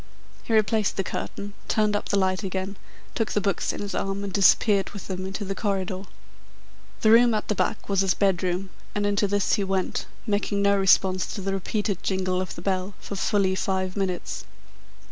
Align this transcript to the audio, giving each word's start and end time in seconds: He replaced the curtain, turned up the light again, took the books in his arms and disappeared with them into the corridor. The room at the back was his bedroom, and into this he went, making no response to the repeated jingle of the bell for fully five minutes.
He 0.41 0.51
replaced 0.51 0.97
the 0.97 1.03
curtain, 1.03 1.53
turned 1.67 1.95
up 1.95 2.09
the 2.09 2.17
light 2.17 2.41
again, 2.41 2.75
took 3.13 3.33
the 3.33 3.39
books 3.39 3.71
in 3.71 3.81
his 3.81 3.93
arms 3.93 4.23
and 4.23 4.33
disappeared 4.33 4.89
with 4.89 5.05
them 5.07 5.27
into 5.27 5.45
the 5.45 5.53
corridor. 5.53 6.05
The 7.01 7.11
room 7.11 7.35
at 7.35 7.49
the 7.49 7.53
back 7.53 7.87
was 7.87 8.01
his 8.01 8.15
bedroom, 8.15 8.71
and 8.95 9.05
into 9.05 9.27
this 9.27 9.53
he 9.53 9.63
went, 9.63 10.07
making 10.25 10.63
no 10.63 10.75
response 10.75 11.27
to 11.35 11.41
the 11.41 11.53
repeated 11.53 12.01
jingle 12.01 12.41
of 12.41 12.55
the 12.55 12.63
bell 12.63 12.95
for 12.99 13.15
fully 13.15 13.53
five 13.53 13.95
minutes. 13.95 14.43